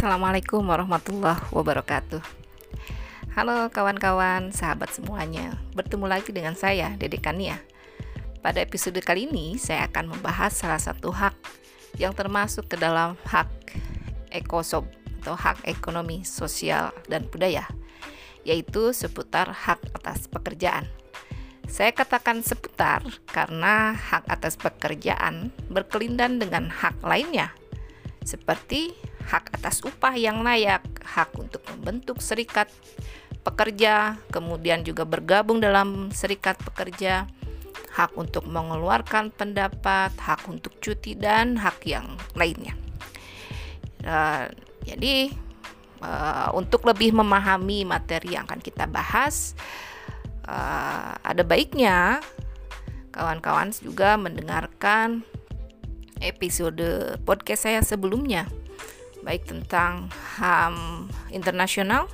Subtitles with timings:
[0.00, 2.24] Assalamualaikum warahmatullahi wabarakatuh.
[3.36, 5.60] Halo kawan-kawan, sahabat semuanya.
[5.76, 7.60] Bertemu lagi dengan saya, Dede Kania.
[8.40, 11.36] Pada episode kali ini, saya akan membahas salah satu hak
[12.00, 13.52] Yang termasuk ke dalam hak
[14.32, 14.88] ekosob
[15.20, 17.68] Atau hak ekonomi, sosial, dan budaya
[18.48, 20.88] Yaitu seputar hak atas pekerjaan.
[21.68, 27.52] Saya katakan seputar karena hak atas pekerjaan berkelindan dengan hak lainnya,
[28.24, 28.96] seperti
[29.30, 32.66] hak atas upah yang layak, hak untuk membentuk serikat
[33.46, 37.30] pekerja, kemudian juga bergabung dalam serikat pekerja,
[37.94, 42.74] hak untuk mengeluarkan pendapat, hak untuk cuti, dan hak yang lainnya.
[44.02, 44.50] Uh,
[44.82, 45.30] jadi,
[46.02, 49.54] uh, untuk lebih memahami materi yang akan kita bahas,
[50.50, 52.18] uh, ada baiknya
[53.14, 55.22] kawan-kawan juga mendengarkan
[56.18, 58.46] episode podcast saya sebelumnya
[59.22, 62.08] baik tentang HAM internasional,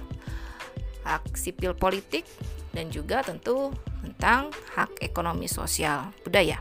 [1.07, 2.27] hak sipil politik,
[2.75, 6.61] dan juga tentu tentang hak ekonomi sosial budaya.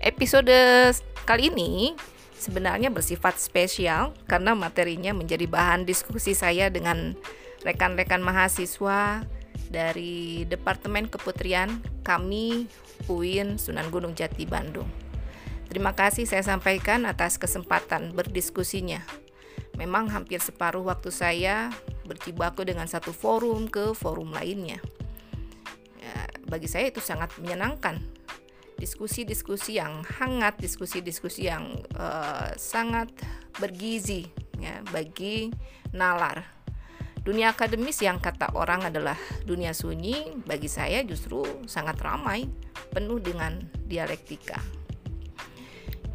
[0.00, 0.92] Episode
[1.26, 1.96] kali ini
[2.36, 7.16] sebenarnya bersifat spesial karena materinya menjadi bahan diskusi saya dengan
[7.64, 9.24] rekan-rekan mahasiswa
[9.66, 12.70] dari Departemen Keputrian kami
[13.10, 14.86] UIN Sunan Gunung Jati Bandung.
[15.76, 19.04] Terima kasih saya sampaikan atas kesempatan berdiskusinya.
[19.76, 21.68] Memang hampir separuh waktu saya
[22.08, 24.80] berjibaku dengan satu forum ke forum lainnya.
[26.00, 28.00] Ya, bagi saya itu sangat menyenangkan.
[28.80, 33.12] Diskusi-diskusi yang hangat, diskusi-diskusi yang uh, sangat
[33.60, 35.52] bergizi ya bagi
[35.92, 36.40] nalar.
[37.20, 42.48] Dunia akademis yang kata orang adalah dunia sunyi, bagi saya justru sangat ramai,
[42.96, 44.75] penuh dengan dialektika.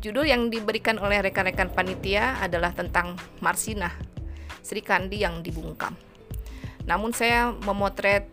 [0.02, 3.94] Judul yang diberikan oleh rekan-rekan panitia adalah tentang Marsina,
[4.66, 5.94] Sri Kandi yang dibungkam.
[6.90, 8.26] Namun saya memotret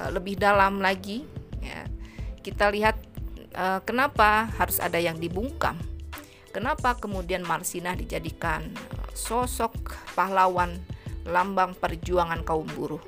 [0.00, 1.28] uh, lebih dalam lagi,
[1.60, 1.84] ya.
[2.40, 2.96] kita lihat
[3.52, 5.76] uh, kenapa harus ada yang dibungkam.
[6.48, 10.80] Kenapa kemudian Marsina dijadikan uh, sosok pahlawan
[11.28, 13.04] lambang perjuangan kaum buruh.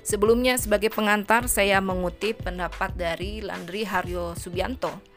[0.00, 5.11] Sebelumnya sebagai pengantar saya mengutip pendapat dari Landri Haryo Subianto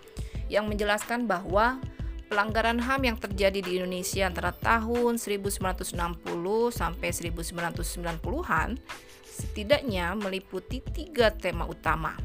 [0.55, 1.83] yang menjelaskan bahwa
[2.31, 5.99] pelanggaran HAM yang terjadi di Indonesia antara tahun 1960
[6.71, 8.79] sampai 1990-an
[9.27, 12.15] setidaknya meliputi tiga tema utama.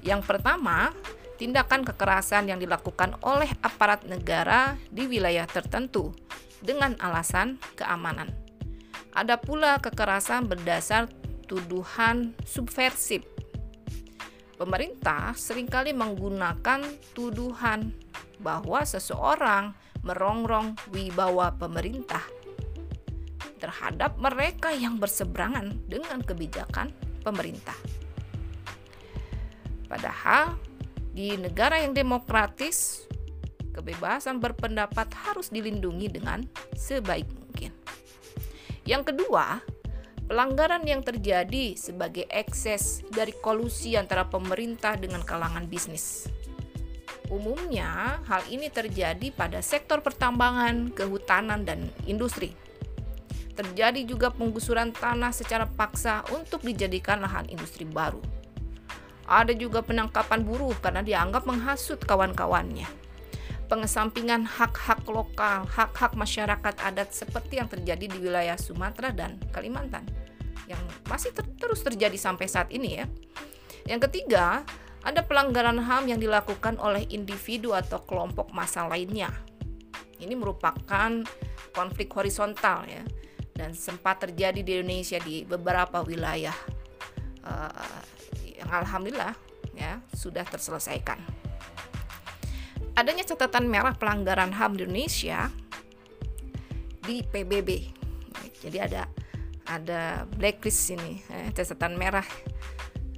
[0.00, 0.96] Yang pertama,
[1.36, 6.16] tindakan kekerasan yang dilakukan oleh aparat negara di wilayah tertentu
[6.64, 8.32] dengan alasan keamanan.
[9.12, 11.06] Ada pula kekerasan berdasar
[11.44, 13.33] tuduhan subversif
[14.54, 17.90] Pemerintah sering kali menggunakan tuduhan
[18.38, 19.74] bahwa seseorang
[20.06, 22.22] merongrong wibawa pemerintah
[23.58, 26.92] terhadap mereka yang berseberangan dengan kebijakan
[27.24, 27.74] pemerintah.
[29.88, 30.54] Padahal
[31.14, 33.08] di negara yang demokratis,
[33.72, 36.44] kebebasan berpendapat harus dilindungi dengan
[36.76, 37.72] sebaik mungkin.
[38.84, 39.64] Yang kedua,
[40.24, 46.32] Pelanggaran yang terjadi sebagai ekses dari kolusi antara pemerintah dengan kalangan bisnis.
[47.28, 52.56] Umumnya, hal ini terjadi pada sektor pertambangan, kehutanan, dan industri.
[53.52, 58.24] Terjadi juga penggusuran tanah secara paksa untuk dijadikan lahan industri baru.
[59.28, 63.03] Ada juga penangkapan buruh karena dianggap menghasut kawan-kawannya
[63.66, 70.04] pengesampingan hak-hak lokal, hak-hak masyarakat adat seperti yang terjadi di wilayah Sumatera dan Kalimantan
[70.64, 73.06] yang masih ter terus terjadi sampai saat ini ya.
[73.84, 74.64] Yang ketiga,
[75.04, 79.28] ada pelanggaran HAM yang dilakukan oleh individu atau kelompok massa lainnya.
[80.16, 81.20] Ini merupakan
[81.76, 83.04] konflik horizontal ya
[83.54, 86.54] dan sempat terjadi di Indonesia di beberapa wilayah
[87.46, 88.02] uh,
[88.42, 89.34] yang alhamdulillah
[89.74, 91.43] ya sudah terselesaikan
[92.94, 95.50] adanya catatan merah pelanggaran HAM di Indonesia
[97.04, 97.70] di PBB.
[98.64, 99.10] Jadi ada
[99.68, 102.24] ada blacklist ini, eh, catatan merah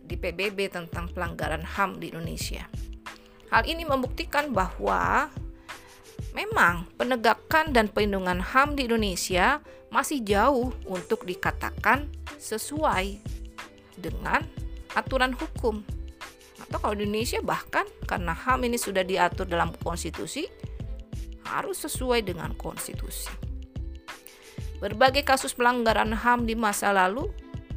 [0.06, 2.66] di PBB tentang pelanggaran HAM di Indonesia.
[3.50, 5.30] Hal ini membuktikan bahwa
[6.34, 13.22] memang penegakan dan perlindungan HAM di Indonesia masih jauh untuk dikatakan sesuai
[13.98, 14.42] dengan
[14.94, 15.82] aturan hukum
[16.66, 20.50] atau kalau di Indonesia bahkan karena HAM ini sudah diatur dalam konstitusi
[21.46, 23.30] harus sesuai dengan konstitusi.
[24.82, 27.30] Berbagai kasus pelanggaran HAM di masa lalu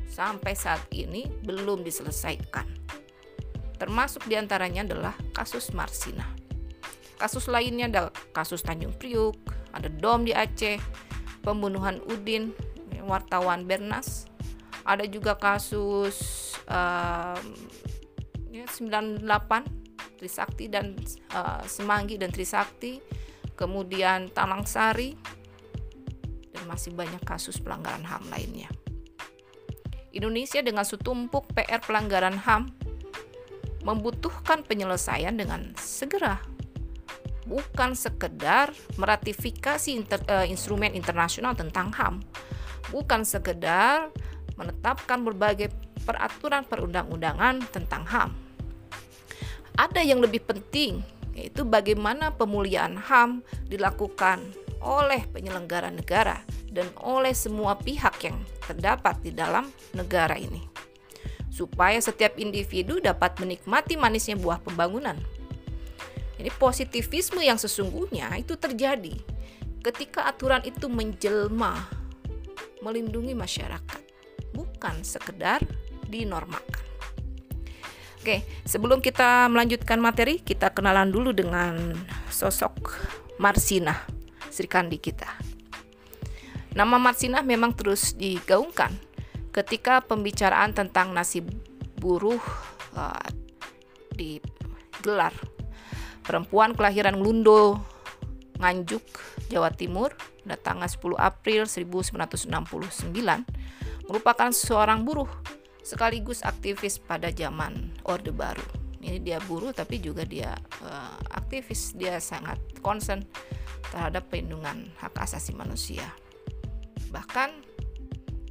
[0.09, 2.65] sampai saat ini belum diselesaikan.
[3.79, 6.27] Termasuk di antaranya adalah kasus Marsina.
[7.15, 9.39] Kasus lainnya adalah kasus Tanjung Priuk,
[9.71, 10.81] ada DOM di Aceh,
[11.45, 12.51] pembunuhan Udin,
[13.09, 14.27] wartawan Bernas.
[14.83, 16.51] Ada juga kasus
[18.49, 19.23] ya, 98
[20.19, 20.99] Trisakti dan
[21.31, 22.99] uh, Semanggi dan Trisakti,
[23.55, 25.15] kemudian Talang Sari
[26.51, 28.67] dan masih banyak kasus pelanggaran HAM lainnya.
[30.11, 32.67] Indonesia dengan setumpuk PR pelanggaran HAM
[33.87, 36.43] membutuhkan penyelesaian dengan segera
[37.49, 38.69] bukan sekedar
[39.01, 42.21] meratifikasi inter, uh, instrumen internasional tentang HAM,
[42.93, 44.13] bukan sekedar
[44.53, 45.73] menetapkan berbagai
[46.03, 48.31] peraturan perundang-undangan tentang HAM.
[49.79, 50.99] Ada yang lebih penting,
[51.31, 54.43] yaitu bagaimana pemulihan HAM dilakukan
[54.83, 60.63] oleh penyelenggara negara dan oleh semua pihak yang terdapat di dalam negara ini.
[61.51, 65.19] Supaya setiap individu dapat menikmati manisnya buah pembangunan
[66.39, 69.11] ini positivisme yang sesungguhnya itu terjadi
[69.83, 71.75] ketika aturan itu menjelma
[72.79, 74.01] melindungi masyarakat,
[74.55, 75.59] bukan sekedar
[76.09, 76.85] dinormalkan.
[78.19, 81.95] Oke, sebelum kita melanjutkan materi, kita kenalan dulu dengan
[82.27, 82.91] sosok
[83.39, 83.95] Marsina,
[84.51, 85.29] Sri Kandi kita.
[86.75, 88.91] Nama Marsina memang terus digaungkan
[89.55, 91.47] ketika pembicaraan tentang nasib
[91.97, 92.43] buruh
[92.93, 93.25] uh,
[94.13, 95.31] digelar
[96.27, 97.79] perempuan kelahiran Lundo,
[98.59, 99.01] Nganjuk,
[99.49, 100.13] Jawa Timur,
[100.45, 103.13] pada tanggal 10 April 1969,
[104.09, 105.29] merupakan seorang buruh
[105.89, 108.61] sekaligus aktivis pada zaman Orde Baru.
[109.01, 110.53] Ini dia buruh tapi juga dia
[110.85, 113.25] uh, aktivis, dia sangat concern
[113.89, 116.05] terhadap perlindungan hak asasi manusia.
[117.09, 117.49] Bahkan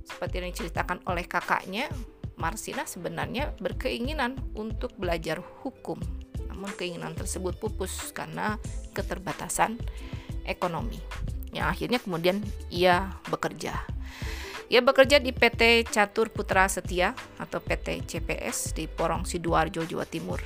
[0.02, 1.86] seperti yang diceritakan oleh kakaknya,
[2.34, 6.02] Marsina sebenarnya berkeinginan untuk belajar hukum
[6.58, 8.58] namun keinginan tersebut pupus karena
[8.90, 9.78] keterbatasan
[10.42, 10.98] ekonomi.
[11.54, 13.78] Yang akhirnya kemudian ia bekerja.
[14.68, 20.40] Ia bekerja di PT Catur Putra Setia atau PT CPS di Porong Sidoarjo, Jawa Timur.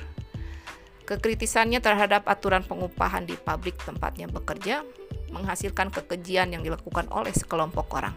[1.03, 4.87] Kekritisannya terhadap aturan pengupahan di pabrik tempatnya bekerja
[5.35, 8.15] menghasilkan kekejian yang dilakukan oleh sekelompok orang.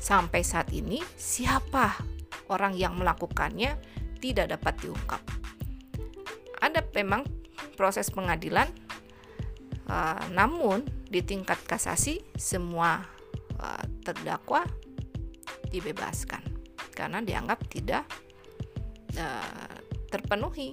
[0.00, 2.00] Sampai saat ini, siapa
[2.48, 3.76] orang yang melakukannya
[4.24, 5.20] tidak dapat diungkap
[6.66, 7.22] ada memang
[7.78, 8.66] proses pengadilan
[9.86, 13.06] uh, namun di tingkat kasasi semua
[13.60, 14.64] uh, terdakwa
[15.76, 16.40] dibebaskan
[16.96, 18.08] karena dianggap tidak
[19.20, 19.76] uh,
[20.08, 20.72] terpenuhi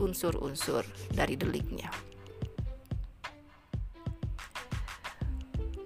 [0.00, 1.92] unsur-unsur dari deliknya.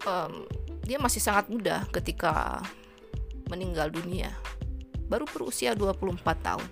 [0.06, 0.46] Um,
[0.86, 2.62] dia masih sangat muda ketika
[3.50, 4.30] meninggal dunia,
[5.10, 6.68] baru berusia 24 tahun.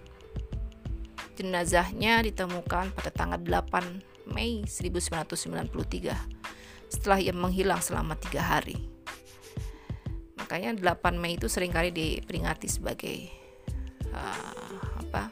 [1.35, 6.15] Jenazahnya ditemukan pada tanggal 8 Mei 1993
[6.87, 8.94] setelah ia menghilang selama tiga hari.
[10.55, 13.27] Makanya 8 Mei itu sering kali diperingati sebagai
[14.15, 15.27] uh, apa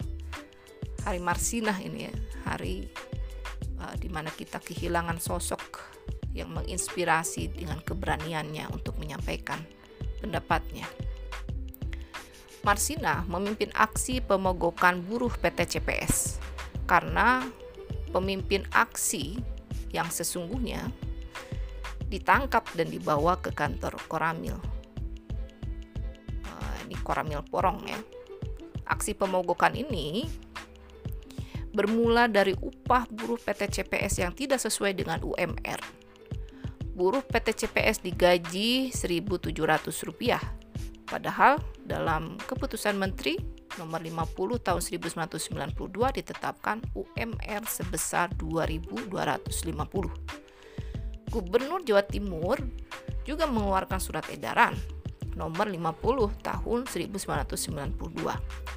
[1.07, 2.91] hari Marsinah ini ya, hari
[3.79, 5.79] uh, di mana kita kehilangan sosok
[6.35, 9.63] yang menginspirasi dengan keberaniannya untuk menyampaikan
[10.19, 10.91] pendapatnya.
[12.67, 16.43] Marsina memimpin aksi pemogokan buruh PT CPS
[16.91, 17.47] karena
[18.11, 19.39] pemimpin aksi
[19.95, 20.91] yang sesungguhnya
[22.11, 24.72] ditangkap dan dibawa ke kantor Koramil.
[26.93, 27.97] Ini Koramil Porong ya.
[28.85, 30.29] Aksi pemogokan ini
[31.73, 35.81] bermula dari upah buruh PT CPS yang tidak sesuai dengan UMR.
[36.93, 40.37] Buruh PT CPS digaji Rp1.700
[41.09, 43.41] Padahal dalam keputusan Menteri
[43.81, 45.73] nomor 50 tahun 1992
[46.21, 49.49] ditetapkan UMR sebesar 2250.
[51.33, 52.61] Gubernur Jawa Timur
[53.25, 54.77] juga mengeluarkan surat edaran
[55.37, 58.73] nomor 50 tahun 1992.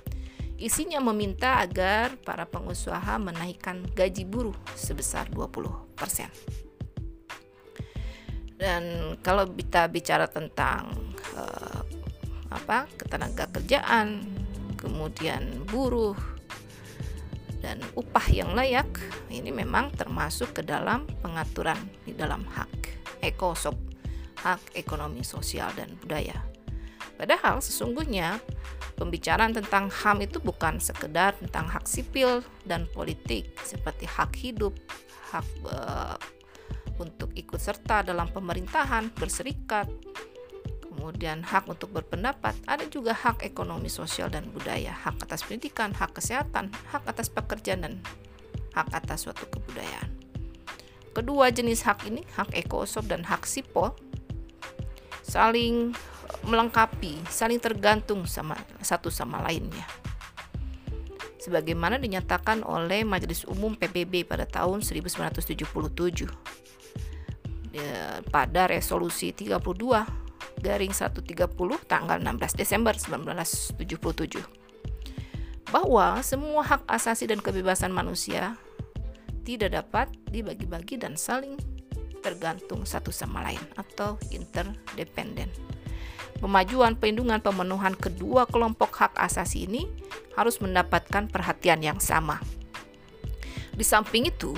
[0.55, 5.59] Isinya meminta agar para pengusaha menaikkan gaji buruh sebesar 20%.
[8.55, 8.83] Dan
[9.19, 10.95] kalau kita bicara tentang
[11.35, 11.83] uh,
[12.47, 14.23] apa ketenaga kerjaan,
[14.79, 16.15] kemudian buruh
[17.59, 18.87] dan upah yang layak
[19.27, 22.71] ini memang termasuk ke dalam pengaturan di dalam hak
[23.25, 23.73] ekosop
[24.45, 26.37] hak ekonomi sosial dan budaya.
[27.17, 28.37] Padahal sesungguhnya
[28.93, 34.77] pembicaraan tentang HAM itu bukan sekedar tentang hak sipil dan politik seperti hak hidup,
[35.33, 36.19] hak uh,
[37.01, 39.89] untuk ikut serta dalam pemerintahan, berserikat,
[40.83, 46.15] kemudian hak untuk berpendapat, ada juga hak ekonomi sosial dan budaya, hak atas pendidikan, hak
[46.15, 47.93] kesehatan, hak atas pekerjaan dan
[48.75, 50.11] hak atas suatu kebudayaan.
[51.15, 53.95] Kedua jenis hak ini, hak ekosop dan hak sipol,
[55.25, 55.97] saling
[56.45, 58.53] melengkapi, saling tergantung sama
[58.85, 59.85] satu sama lainnya.
[61.41, 66.25] Sebagaimana dinyatakan oleh Majelis Umum PBB pada tahun 1977
[67.73, 69.61] ya, pada resolusi 32
[70.61, 71.21] garing 130
[71.85, 74.41] tanggal 16 Desember 1977
[75.69, 78.57] bahwa semua hak asasi dan kebebasan manusia
[79.45, 81.61] tidak dapat dibagi-bagi dan saling
[82.25, 85.53] tergantung satu sama lain atau interdependen.
[86.41, 89.85] Pemajuan, perlindungan, pemenuhan kedua kelompok hak asasi ini
[90.33, 92.41] harus mendapatkan perhatian yang sama.
[93.77, 94.57] Di samping itu,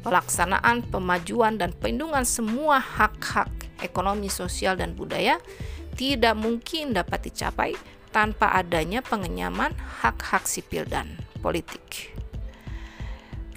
[0.00, 3.52] pelaksanaan, pemajuan, dan perlindungan semua hak-hak
[3.84, 5.38] ekonomi, sosial, dan budaya
[5.94, 7.76] tidak mungkin dapat dicapai
[8.10, 12.14] tanpa adanya pengenyaman hak-hak sipil dan politik.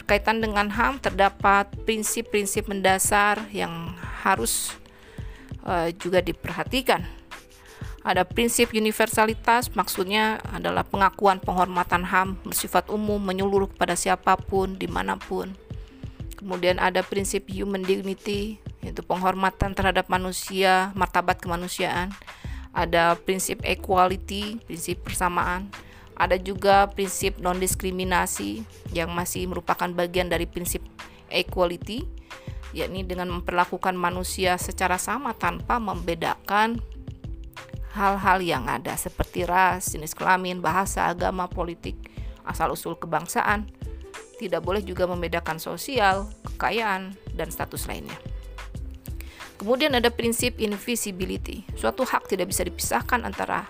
[0.06, 4.70] Berkaitan dengan HAM terdapat prinsip-prinsip mendasar yang harus
[5.66, 7.02] uh, juga diperhatikan.
[8.06, 14.86] Ada prinsip universalitas, maksudnya adalah pengakuan penghormatan HAM bersifat umum menyeluruh kepada siapa pun, di
[14.86, 15.58] mana pun.
[16.38, 22.14] Kemudian ada prinsip human dignity, yaitu penghormatan terhadap manusia, martabat kemanusiaan.
[22.78, 25.74] Ada prinsip equality, prinsip persamaan
[26.16, 28.64] ada juga prinsip non-diskriminasi
[28.96, 30.80] yang masih merupakan bagian dari prinsip
[31.28, 32.08] equality,
[32.72, 36.80] yakni dengan memperlakukan manusia secara sama tanpa membedakan
[37.92, 42.00] hal-hal yang ada seperti ras, jenis kelamin, bahasa, agama, politik,
[42.48, 43.68] asal-usul kebangsaan.
[44.36, 48.20] Tidak boleh juga membedakan sosial, kekayaan, dan status lainnya.
[49.56, 51.64] Kemudian ada prinsip invisibility.
[51.80, 53.64] Suatu hak tidak bisa dipisahkan antara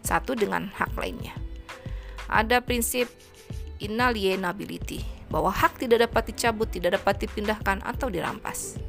[0.00, 1.47] satu dengan hak lainnya
[2.28, 3.08] ada prinsip
[3.80, 8.80] inalienability bahwa hak tidak dapat dicabut, tidak dapat dipindahkan atau dirampas.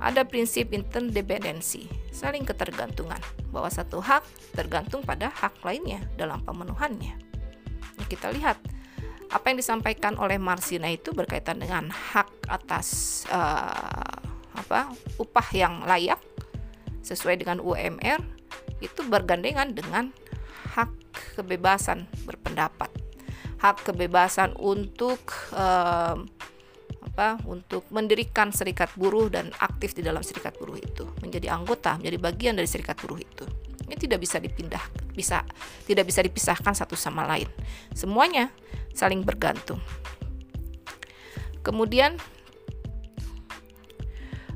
[0.00, 3.20] Ada prinsip interdependensi, saling ketergantungan,
[3.52, 4.24] bahwa satu hak
[4.56, 7.20] tergantung pada hak lainnya dalam pemenuhannya.
[8.08, 8.56] Kita lihat
[9.30, 14.18] apa yang disampaikan oleh Marsina itu berkaitan dengan hak atas uh,
[14.56, 16.18] apa upah yang layak
[17.04, 18.18] sesuai dengan UMR
[18.82, 20.10] itu bergandengan dengan
[20.74, 20.90] hak
[21.36, 22.90] kebebasan berpendapat,
[23.60, 25.20] hak kebebasan untuk
[25.54, 26.18] uh,
[27.00, 32.18] apa untuk mendirikan serikat buruh dan aktif di dalam serikat buruh itu, menjadi anggota, menjadi
[32.20, 33.44] bagian dari serikat buruh itu.
[33.90, 35.42] Ini tidak bisa dipindah, bisa
[35.84, 37.50] tidak bisa dipisahkan satu sama lain.
[37.90, 38.54] Semuanya
[38.94, 39.82] saling bergantung.
[41.60, 42.16] Kemudian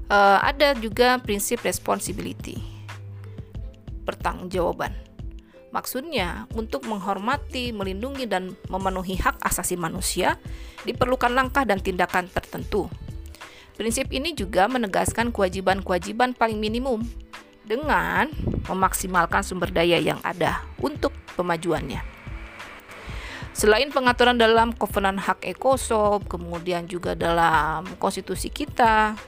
[0.09, 2.57] uh, ada juga prinsip responsibility,
[4.09, 5.04] pertanggungjawaban
[5.75, 10.39] Maksudnya, untuk menghormati, melindungi, dan memenuhi hak asasi manusia,
[10.87, 12.87] diperlukan langkah dan tindakan tertentu.
[13.75, 17.03] Prinsip ini juga menegaskan kewajiban-kewajiban paling minimum
[17.67, 18.31] dengan
[18.71, 21.99] memaksimalkan sumber daya yang ada untuk pemajuannya.
[23.51, 29.19] Selain pengaturan dalam Kovenan Hak Ekosob, kemudian juga dalam konstitusi kita,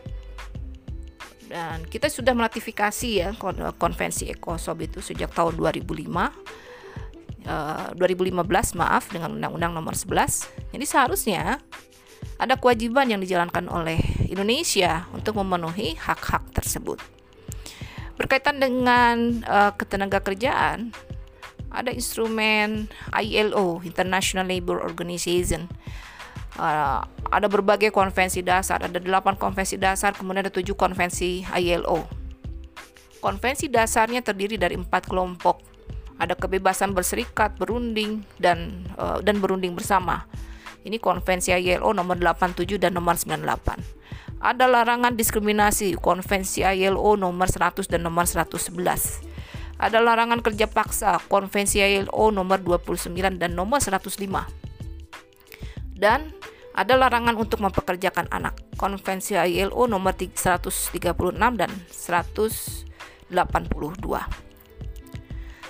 [1.47, 3.29] dan kita sudah meratifikasi ya
[3.79, 5.87] konvensi Ekosob itu sejak tahun 2005
[7.47, 11.63] uh, 2015 maaf dengan Undang-Undang Nomor 11 jadi seharusnya
[12.37, 13.97] ada kewajiban yang dijalankan oleh
[14.29, 17.01] Indonesia untuk memenuhi hak-hak tersebut.
[18.17, 20.93] Berkaitan dengan uh, ketenaga kerjaan
[21.73, 25.69] ada instrumen ILO International Labour Organization
[26.57, 32.07] uh, ada berbagai konvensi dasar, ada delapan konvensi dasar, kemudian ada tujuh konvensi ILO.
[33.21, 35.63] Konvensi dasarnya terdiri dari empat kelompok.
[36.17, 40.25] Ada kebebasan berserikat, berunding, dan uh, dan berunding bersama.
[40.87, 44.07] Ini konvensi ILO nomor 87 dan nomor 98.
[44.39, 48.71] Ada larangan diskriminasi, konvensi ILO nomor 100 dan nomor 111.
[49.77, 54.17] Ada larangan kerja paksa, konvensi ILO nomor 29 dan nomor 105.
[55.97, 56.37] Dan
[56.77, 58.53] ada larangan untuk mempekerjakan anak.
[58.77, 60.93] Konvensi ILO nomor 136
[61.57, 63.33] dan 182.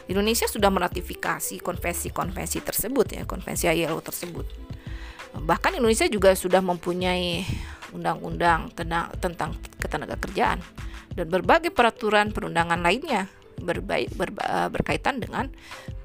[0.07, 4.47] Indonesia sudah meratifikasi konvensi-konvensi tersebut ya, konvensi ILO tersebut.
[5.37, 7.47] Bahkan Indonesia juga sudah mempunyai
[7.95, 10.59] undang-undang tentang ketenaga kerjaan
[11.15, 14.35] dan berbagai peraturan perundangan lainnya berbaik, ber,
[14.69, 15.49] berkaitan dengan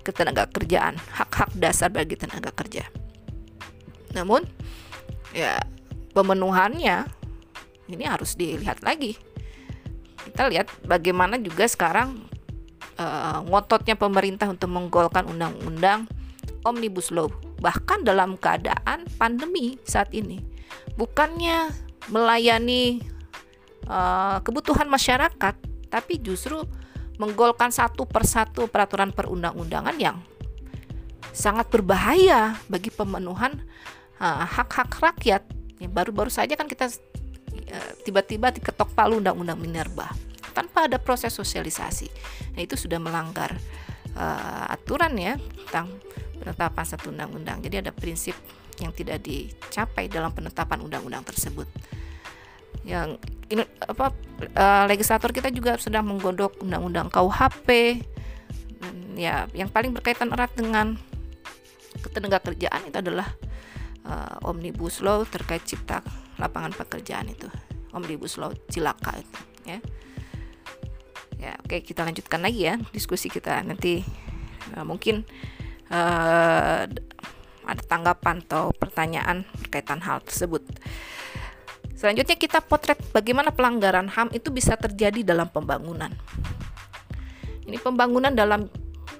[0.05, 2.87] ketenaga kerjaan, hak-hak dasar bagi tenaga kerja.
[4.15, 4.43] Namun
[5.31, 5.59] ya
[6.11, 7.07] pemenuhannya
[7.91, 9.19] ini harus dilihat lagi.
[10.21, 12.23] Kita lihat bagaimana juga sekarang
[12.95, 16.07] uh, ngototnya pemerintah untuk menggolkan undang-undang
[16.63, 17.27] omnibus law
[17.61, 20.41] bahkan dalam keadaan pandemi saat ini.
[20.95, 21.73] Bukannya
[22.09, 23.01] melayani
[23.85, 25.55] uh, kebutuhan masyarakat
[25.91, 26.63] tapi justru
[27.19, 30.17] menggolkan satu persatu peraturan perundang-undangan yang
[31.31, 33.61] sangat berbahaya bagi pemenuhan
[34.21, 35.43] uh, hak-hak rakyat.
[35.81, 40.13] Ya, baru-baru saja kan kita uh, tiba-tiba diketok palu undang-undang minerba
[40.53, 42.07] tanpa ada proses sosialisasi.
[42.53, 43.57] Nah, itu sudah melanggar
[44.13, 45.33] uh, aturan ya
[45.65, 45.89] tentang
[46.37, 47.63] penetapan satu undang-undang.
[47.65, 48.37] Jadi ada prinsip
[48.77, 51.69] yang tidak dicapai dalam penetapan undang-undang tersebut.
[52.81, 54.09] Yang ini apa
[54.57, 57.99] uh, legislator kita juga sedang menggodok undang-undang KUHP
[58.81, 60.97] dan ya yang paling berkaitan erat dengan
[62.01, 63.29] ketenaga kerjaan itu adalah
[64.05, 66.01] uh, omnibus law terkait cipta
[66.37, 67.47] lapangan pekerjaan itu
[67.91, 69.77] omnibus law cilaka itu ya
[71.41, 74.05] ya oke kita lanjutkan lagi ya diskusi kita nanti
[74.77, 75.25] uh, mungkin
[75.89, 76.85] uh,
[77.65, 80.65] ada tanggapan atau pertanyaan berkaitan hal tersebut.
[81.93, 86.09] Selanjutnya kita potret bagaimana pelanggaran HAM itu bisa terjadi dalam pembangunan.
[87.69, 88.65] Ini pembangunan dalam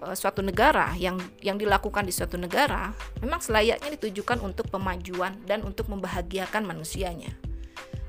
[0.01, 2.91] uh, suatu negara yang yang dilakukan di suatu negara
[3.21, 7.31] memang selayaknya ditujukan untuk pemajuan dan untuk membahagiakan manusianya.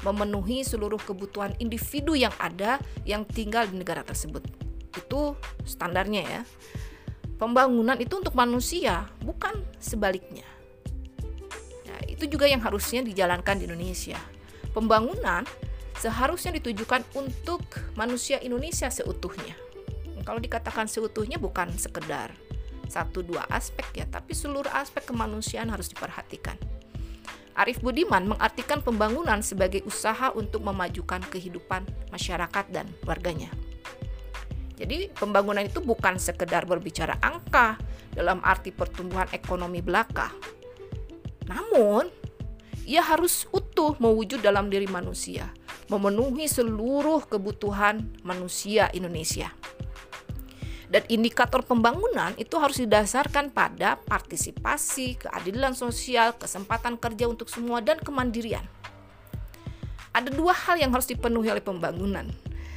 [0.03, 4.43] Memenuhi seluruh kebutuhan individu yang ada yang tinggal di negara tersebut.
[4.99, 6.43] Itu standarnya ya
[7.43, 10.47] pembangunan itu untuk manusia, bukan sebaliknya.
[11.91, 14.15] Nah, itu juga yang harusnya dijalankan di Indonesia.
[14.71, 15.43] Pembangunan
[15.99, 17.67] seharusnya ditujukan untuk
[17.99, 19.59] manusia Indonesia seutuhnya.
[20.23, 22.35] Kalau dikatakan seutuhnya bukan sekedar
[22.87, 26.55] satu dua aspek ya, tapi seluruh aspek kemanusiaan harus diperhatikan.
[27.53, 33.53] Arif Budiman mengartikan pembangunan sebagai usaha untuk memajukan kehidupan masyarakat dan warganya.
[34.77, 37.77] Jadi pembangunan itu bukan sekedar berbicara angka
[38.17, 40.33] dalam arti pertumbuhan ekonomi belaka.
[41.45, 42.09] Namun,
[42.89, 45.53] ia harus utuh mewujud dalam diri manusia,
[45.93, 49.53] memenuhi seluruh kebutuhan manusia Indonesia.
[50.93, 57.97] Dan indikator pembangunan itu harus didasarkan pada partisipasi, keadilan sosial, kesempatan kerja untuk semua, dan
[57.97, 58.69] kemandirian.
[60.13, 62.29] Ada dua hal yang harus dipenuhi oleh pembangunan.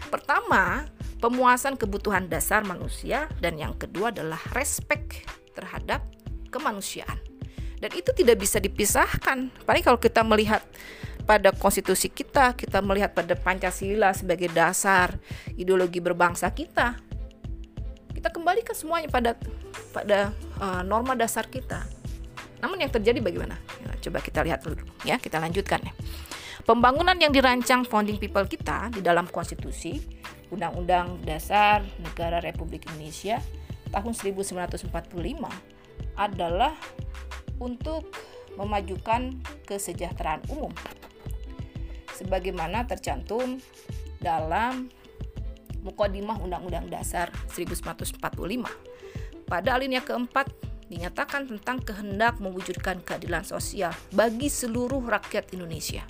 [0.07, 0.87] Pertama,
[1.19, 5.99] pemuasan kebutuhan dasar manusia dan yang kedua adalah respect terhadap
[6.55, 7.19] kemanusiaan.
[7.83, 9.51] Dan itu tidak bisa dipisahkan.
[9.67, 10.63] Paling kalau kita melihat
[11.27, 15.19] pada konstitusi kita, kita melihat pada Pancasila sebagai dasar
[15.59, 17.04] ideologi berbangsa kita.
[18.25, 19.37] Kita kembalikan semuanya pada
[19.93, 21.85] pada uh, norma dasar kita.
[22.57, 23.53] Namun yang terjadi bagaimana?
[23.85, 25.93] Ya, coba kita lihat dulu ya, kita lanjutkan ya.
[26.65, 30.01] Pembangunan yang dirancang founding people kita di dalam konstitusi
[30.49, 33.37] Undang-Undang Dasar Negara Republik Indonesia
[33.93, 34.89] tahun 1945
[36.17, 36.73] adalah
[37.61, 38.09] untuk
[38.57, 39.37] memajukan
[39.69, 40.73] kesejahteraan umum
[42.09, 43.61] sebagaimana tercantum
[44.17, 44.89] dalam
[45.85, 48.17] Mukodimah Undang-Undang Dasar 1945.
[49.45, 50.49] Pada alinea keempat
[50.89, 56.01] dinyatakan tentang kehendak mewujudkan keadilan sosial bagi seluruh rakyat Indonesia.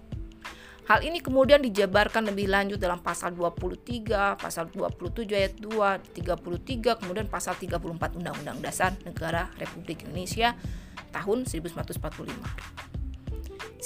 [0.86, 7.26] Hal ini kemudian dijabarkan lebih lanjut dalam pasal 23, pasal 27 ayat 2, 33, kemudian
[7.26, 10.54] pasal 34 Undang-Undang Dasar Negara Republik Indonesia
[11.10, 12.85] tahun 1945.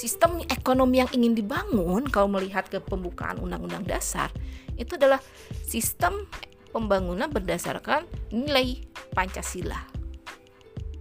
[0.00, 4.32] Sistem ekonomi yang ingin dibangun kalau melihat ke pembukaan Undang-Undang Dasar
[4.80, 5.20] itu adalah
[5.68, 6.24] sistem
[6.72, 8.80] pembangunan berdasarkan nilai
[9.12, 9.84] Pancasila.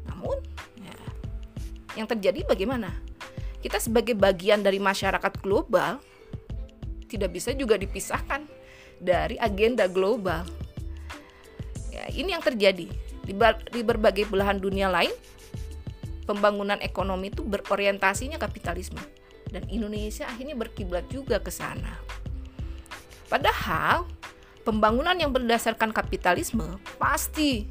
[0.03, 0.35] Namun,
[0.83, 0.99] ya,
[1.95, 2.91] yang terjadi bagaimana?
[3.59, 5.99] kita sebagai bagian dari masyarakat global
[7.11, 8.47] tidak bisa juga dipisahkan
[8.99, 10.47] dari agenda global.
[11.91, 12.87] Ya, ini yang terjadi
[13.25, 13.33] di,
[13.73, 15.11] di berbagai belahan dunia lain.
[16.29, 19.01] Pembangunan ekonomi itu berorientasinya kapitalisme.
[19.49, 21.97] Dan Indonesia akhirnya berkiblat juga ke sana.
[23.25, 24.05] Padahal
[24.61, 27.65] pembangunan yang berdasarkan kapitalisme pasti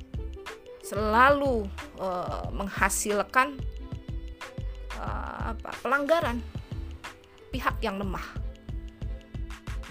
[0.83, 1.71] selalu
[2.03, 3.55] uh, menghasilkan
[4.99, 6.42] uh, apa pelanggaran.
[7.55, 8.27] Pihak yang lemah.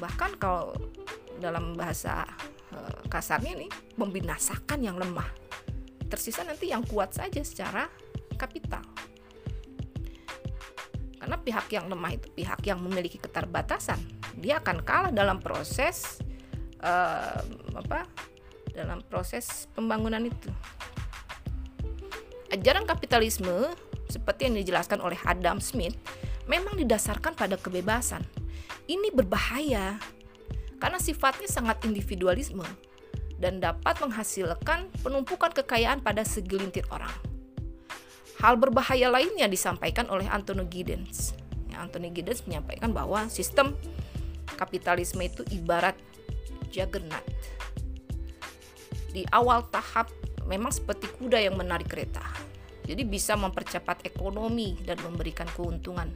[0.04, 0.76] Bahkan kalau
[1.40, 2.28] dalam bahasa
[2.76, 5.32] uh, kasarnya ini membinasakan yang lemah.
[6.12, 7.88] Tersisa nanti yang kuat saja secara
[8.40, 8.86] kapital
[11.18, 14.00] karena pihak yang lemah itu pihak yang memiliki keterbatasan
[14.38, 16.22] dia akan kalah dalam proses
[16.80, 17.42] uh,
[17.76, 18.08] apa
[18.72, 20.54] dalam proses pembangunan itu
[22.54, 23.74] ajaran kapitalisme
[24.08, 25.96] seperti yang dijelaskan oleh Adam Smith,
[26.48, 28.24] memang didasarkan pada kebebasan.
[28.88, 30.00] Ini berbahaya
[30.80, 32.64] karena sifatnya sangat individualisme
[33.38, 37.12] dan dapat menghasilkan penumpukan kekayaan pada segelintir orang.
[38.38, 41.34] Hal berbahaya lainnya disampaikan oleh Anthony Giddens.
[41.74, 43.74] Ya, Anthony Giddens menyampaikan bahwa sistem
[44.58, 45.98] kapitalisme itu ibarat
[46.70, 47.26] juggernaut.
[49.18, 50.14] di awal tahap
[50.46, 52.22] memang seperti kuda yang menarik kereta.
[52.86, 56.08] Jadi bisa mempercepat ekonomi dan memberikan keuntungan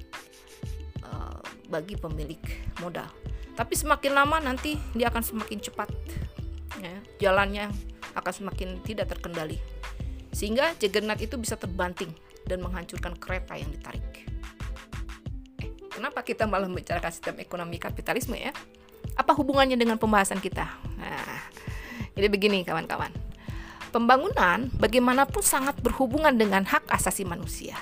[1.04, 2.40] uh, bagi pemilik
[2.80, 3.10] modal.
[3.58, 5.90] Tapi semakin lama nanti dia akan semakin cepat,
[6.80, 7.68] ya, jalannya
[8.16, 9.60] akan semakin tidak terkendali,
[10.32, 12.12] sehingga juggernaut itu bisa terbanting
[12.48, 14.04] dan menghancurkan kereta yang ditarik.
[15.62, 18.56] Eh, kenapa kita malah membicarakan sistem ekonomi kapitalisme ya?
[19.20, 20.66] Apa hubungannya dengan pembahasan kita?
[20.98, 21.40] Nah,
[22.16, 23.12] jadi begini kawan-kawan.
[23.92, 27.76] Pembangunan bagaimanapun sangat berhubungan dengan hak asasi manusia.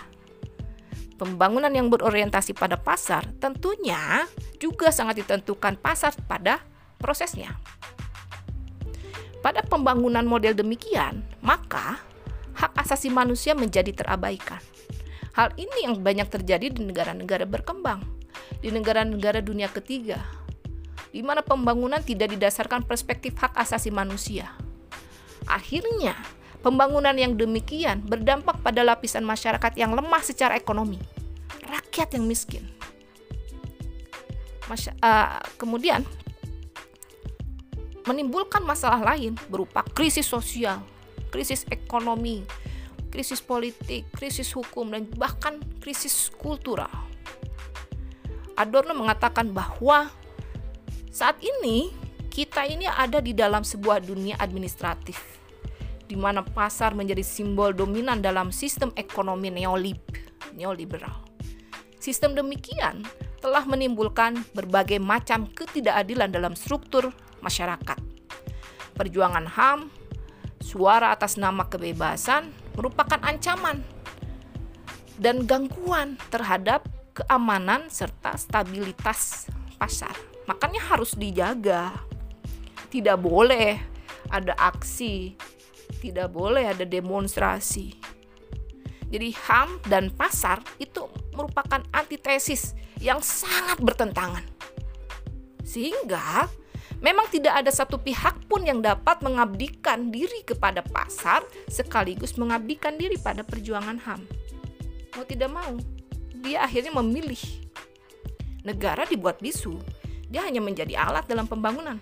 [1.22, 4.26] Pembangunan yang berorientasi pada pasar tentunya
[4.58, 6.64] juga sangat ditentukan pasar pada
[6.98, 7.60] prosesnya.
[9.40, 12.02] Pada pembangunan model demikian, maka
[12.60, 14.60] hak asasi manusia menjadi terabaikan.
[15.32, 18.04] Hal ini yang banyak terjadi di negara-negara berkembang,
[18.60, 20.20] di negara-negara dunia ketiga,
[21.16, 24.52] di mana pembangunan tidak didasarkan perspektif hak asasi manusia.
[25.48, 26.20] Akhirnya,
[26.60, 31.00] pembangunan yang demikian berdampak pada lapisan masyarakat yang lemah secara ekonomi,
[31.64, 32.68] rakyat yang miskin.
[35.02, 36.06] Uh, kemudian
[38.06, 40.86] menimbulkan masalah lain berupa krisis sosial,
[41.30, 42.46] krisis ekonomi,
[43.10, 46.92] krisis politik, krisis hukum, dan bahkan krisis kultural.
[48.60, 50.12] Adorno mengatakan bahwa
[51.10, 51.90] saat ini
[52.28, 55.40] kita ini ada di dalam sebuah dunia administratif
[56.10, 60.02] di mana pasar menjadi simbol dominan dalam sistem ekonomi neolib,
[60.58, 61.22] neoliberal.
[62.02, 63.06] Sistem demikian
[63.38, 67.14] telah menimbulkan berbagai macam ketidakadilan dalam struktur
[67.46, 68.02] masyarakat.
[68.98, 69.94] Perjuangan HAM,
[70.60, 73.84] suara atas nama kebebasan merupakan ancaman
[75.20, 80.16] dan gangguan terhadap keamanan serta stabilitas pasar.
[80.48, 81.96] Makanya harus dijaga.
[82.90, 83.80] Tidak boleh
[84.30, 85.38] ada aksi
[85.98, 87.98] tidak boleh ada demonstrasi.
[89.10, 94.46] Jadi HAM dan pasar itu merupakan antitesis yang sangat bertentangan.
[95.66, 96.46] Sehingga
[97.00, 103.16] memang tidak ada satu pihak pun yang dapat mengabdikan diri kepada pasar sekaligus mengabdikan diri
[103.20, 104.22] pada perjuangan HAM.
[105.16, 105.74] Mau tidak mau,
[106.44, 107.40] dia akhirnya memilih.
[108.64, 109.80] Negara dibuat bisu
[110.30, 111.98] dia hanya menjadi alat dalam pembangunan.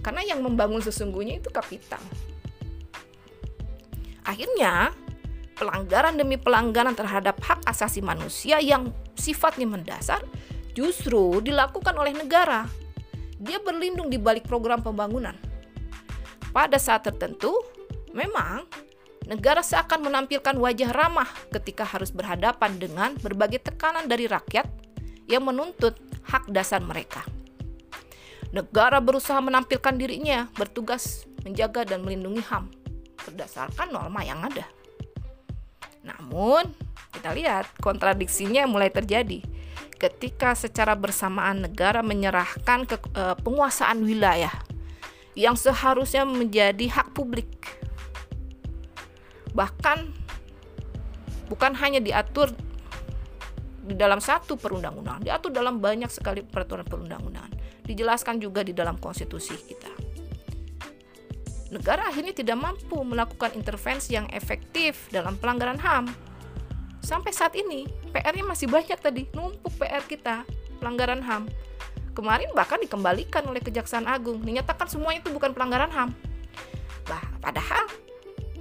[0.00, 2.00] Karena yang membangun sesungguhnya itu kapital.
[4.24, 4.96] Akhirnya,
[5.60, 10.24] pelanggaran demi pelanggaran terhadap hak asasi manusia yang sifatnya mendasar
[10.72, 12.64] justru dilakukan oleh negara.
[13.40, 15.32] Dia berlindung di balik program pembangunan.
[16.52, 17.56] Pada saat tertentu,
[18.12, 18.68] memang
[19.24, 24.68] negara seakan menampilkan wajah ramah ketika harus berhadapan dengan berbagai tekanan dari rakyat
[25.24, 25.96] yang menuntut
[26.28, 27.24] hak dasar mereka.
[28.52, 32.68] Negara berusaha menampilkan dirinya bertugas menjaga dan melindungi HAM
[33.24, 34.66] berdasarkan norma yang ada.
[36.02, 36.66] Namun,
[37.14, 39.40] kita lihat kontradiksinya mulai terjadi
[40.00, 44.52] ketika secara bersamaan negara menyerahkan ke e, penguasaan wilayah
[45.36, 47.46] yang seharusnya menjadi hak publik.
[49.52, 49.98] Bahkan
[51.52, 52.50] bukan hanya diatur
[53.84, 57.60] di dalam satu perundang-undangan, diatur dalam banyak sekali peraturan perundang-undangan
[57.90, 59.90] dijelaskan juga di dalam konstitusi kita.
[61.74, 66.29] Negara akhirnya tidak mampu melakukan intervensi yang efektif dalam pelanggaran HAM.
[67.00, 70.44] Sampai saat ini, PR-nya masih banyak tadi, numpuk PR kita,
[70.78, 71.48] pelanggaran HAM.
[72.14, 76.10] Kemarin bahkan dikembalikan oleh Kejaksaan Agung, dinyatakan semuanya itu bukan pelanggaran HAM.
[77.08, 77.88] Bah, padahal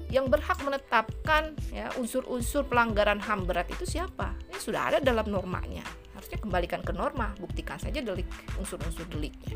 [0.10, 4.34] yang berhak menetapkan ya unsur-unsur pelanggaran HAM berat itu siapa?
[4.50, 5.86] Ini sudah ada dalam normanya
[6.20, 8.28] harusnya kembalikan ke norma buktikan saja delik
[8.60, 9.56] unsur-unsur deliknya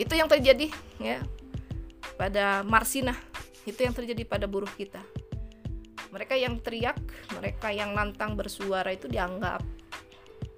[0.00, 1.20] itu yang terjadi ya
[2.16, 3.12] pada Marsina
[3.68, 5.04] itu yang terjadi pada buruh kita
[6.12, 6.98] mereka yang teriak
[7.36, 9.60] mereka yang lantang bersuara itu dianggap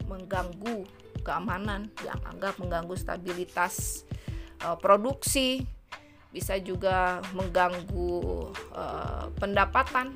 [0.06, 0.86] mengganggu
[1.22, 4.06] keamanan dianggap mengganggu stabilitas
[4.64, 5.62] uh, produksi
[6.30, 8.14] bisa juga mengganggu
[8.74, 10.14] uh, pendapatan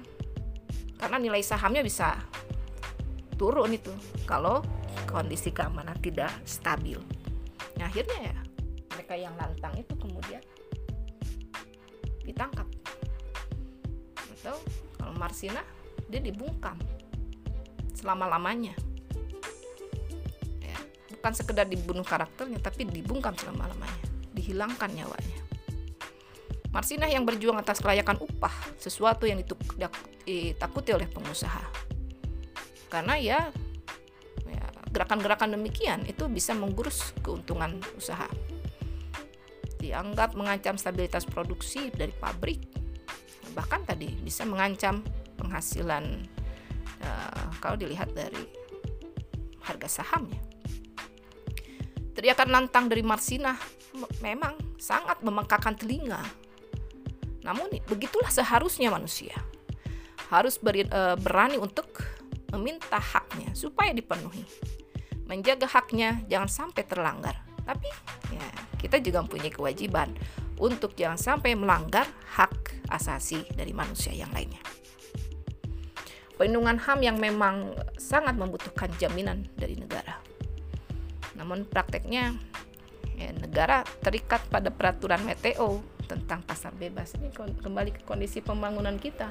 [0.95, 2.15] karena nilai sahamnya bisa
[3.35, 3.91] turun itu
[4.25, 4.63] kalau
[5.11, 6.99] kondisi keamanan tidak stabil.
[7.79, 8.37] Nah, akhirnya ya
[8.95, 10.43] mereka yang lantang itu kemudian
[12.23, 12.67] ditangkap.
[14.39, 14.57] Atau
[15.05, 15.61] kalau Marsina
[16.09, 16.81] dia dibungkam
[17.93, 18.73] selama-lamanya.
[20.65, 20.79] Ya,
[21.21, 24.01] bukan sekedar dibunuh karakternya tapi dibungkam selama-lamanya,
[24.33, 25.39] dihilangkan nyawanya.
[26.73, 29.45] Marsinah yang berjuang atas kelayakan upah, sesuatu yang
[30.25, 31.85] ditakuti oleh pengusaha
[32.95, 33.39] karena ya,
[34.47, 34.65] ya
[34.95, 38.31] gerakan-gerakan demikian itu bisa menggurus keuntungan usaha
[39.83, 42.84] dianggap mengancam stabilitas produksi dari pabrik,
[43.55, 45.01] bahkan tadi bisa mengancam
[45.39, 46.27] penghasilan
[47.01, 48.45] uh, kalau dilihat dari
[49.65, 50.39] harga sahamnya.
[52.15, 53.57] Teriakan lantang dari Marsina
[54.23, 56.21] memang sangat memengkakan telinga.
[57.43, 59.35] Namun begitulah seharusnya manusia.
[60.31, 62.03] Harus beri, uh, berani untuk
[62.55, 64.47] meminta haknya supaya dipenuhi.
[65.27, 67.35] Menjaga haknya jangan sampai terlanggar.
[67.65, 67.89] Tapi
[68.31, 70.13] ya, kita juga mempunyai kewajiban
[70.59, 72.07] untuk jangan sampai melanggar
[72.39, 74.61] hak asasi dari manusia yang lainnya.
[76.35, 80.19] Perlindungan HAM yang memang sangat membutuhkan jaminan dari negara.
[81.39, 82.35] Namun prakteknya
[83.15, 85.79] ya, negara terikat pada peraturan WTO
[86.11, 87.15] tentang pasar bebas.
[87.15, 89.31] Ini kembali ke kondisi pembangunan kita.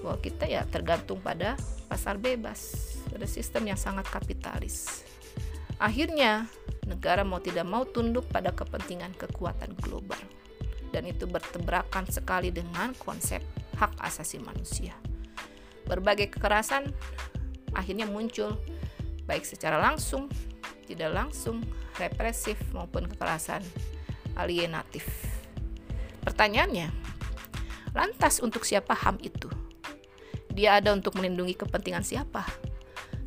[0.00, 1.54] Bahwa kita ya tergantung pada
[1.86, 2.72] pasar bebas,
[3.12, 5.04] pada sistem yang sangat kapitalis.
[5.82, 6.46] Akhirnya
[6.86, 10.22] negara mau tidak mau tunduk pada kepentingan kekuatan global.
[10.94, 13.42] Dan itu bertebrakan sekali dengan konsep
[13.74, 14.94] hak asasi manusia.
[15.90, 16.86] Berbagai kekerasan
[17.74, 18.54] akhirnya muncul
[19.26, 20.30] baik secara langsung,
[20.86, 21.66] tidak langsung,
[21.98, 23.66] represif maupun kekerasan
[24.38, 25.02] alienatif.
[26.22, 26.94] Pertanyaannya,
[27.90, 29.50] lantas untuk siapa HAM itu?
[30.52, 32.46] Dia ada untuk melindungi kepentingan siapa?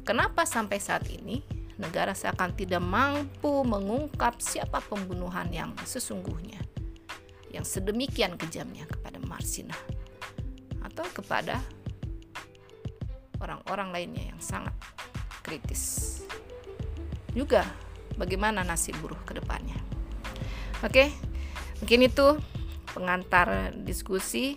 [0.05, 6.59] Kenapa sampai saat ini negara seakan tidak mampu mengungkap siapa pembunuhan yang sesungguhnya,
[7.51, 9.75] yang sedemikian kejamnya kepada Marsina,
[10.79, 11.59] atau kepada
[13.43, 14.73] orang-orang lainnya yang sangat
[15.43, 16.23] kritis.
[17.35, 17.67] Juga
[18.15, 19.75] bagaimana nasib buruh ke depannya.
[20.79, 21.11] Oke,
[21.83, 22.39] mungkin itu
[22.95, 24.55] pengantar diskusi.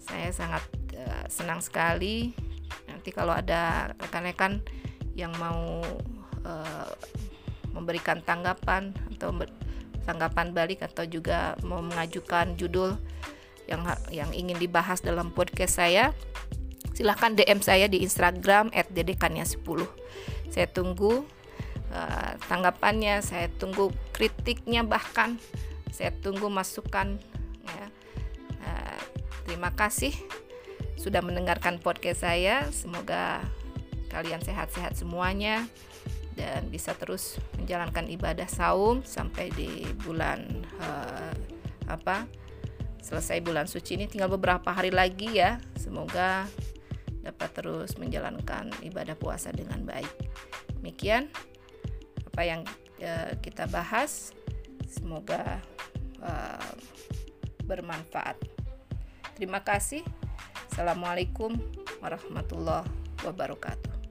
[0.00, 0.64] Saya sangat
[0.96, 2.32] uh, senang sekali.
[2.88, 4.64] Nanti kalau ada rekan-rekan
[5.12, 5.84] yang mau
[6.44, 6.90] uh,
[7.72, 9.32] memberikan tanggapan atau
[10.04, 12.98] tanggapan balik atau juga mau mengajukan judul
[13.70, 16.10] yang yang ingin dibahas dalam podcast saya
[16.92, 19.86] silahkan DM saya di Instagram @dedekania10
[20.52, 21.24] saya tunggu
[21.94, 25.40] uh, tanggapannya saya tunggu kritiknya bahkan
[25.88, 27.16] saya tunggu masukan
[27.64, 27.86] ya.
[28.66, 29.00] uh,
[29.46, 30.12] terima kasih
[31.02, 32.70] sudah mendengarkan podcast saya.
[32.70, 33.42] Semoga
[34.06, 35.66] kalian sehat-sehat semuanya
[36.32, 40.48] dan bisa terus menjalankan ibadah saum sampai di bulan
[40.80, 41.32] uh,
[41.88, 42.24] apa
[43.02, 44.06] selesai bulan suci ini.
[44.08, 45.60] Tinggal beberapa hari lagi ya.
[45.76, 46.46] Semoga
[47.22, 50.10] dapat terus menjalankan ibadah puasa dengan baik.
[50.80, 51.28] Demikian
[52.32, 52.60] apa yang
[53.04, 54.32] uh, kita bahas.
[54.88, 55.60] Semoga
[56.20, 56.72] uh,
[57.64, 58.36] bermanfaat.
[59.36, 60.04] Terima kasih.
[60.72, 61.52] Assalamualaikum
[62.00, 62.88] warahmatullahi
[63.20, 64.01] wabarakatuh